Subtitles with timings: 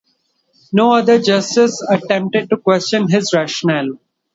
[0.73, 3.99] No other justice attempted to question his rationale.